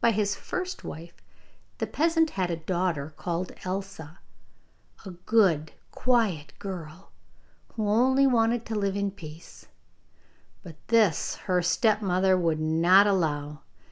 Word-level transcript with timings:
By 0.00 0.12
his 0.12 0.36
first 0.36 0.84
wife 0.84 1.20
the 1.78 1.88
peasant 1.88 2.30
had 2.38 2.52
a 2.52 2.56
daughter 2.56 3.12
called 3.16 3.50
Elsa, 3.64 4.20
a 5.04 5.10
good 5.10 5.72
quiet 5.90 6.52
girl, 6.60 7.10
who 7.74 7.88
only 7.88 8.28
wanted 8.28 8.64
to 8.66 8.76
live 8.76 8.94
in 8.94 9.10
peace, 9.10 9.66
but 10.62 10.76
this 10.86 11.34
her 11.50 11.62
stepmother 11.62 12.38
would 12.38 12.60
not 12.60 13.08
allow. 13.08 13.62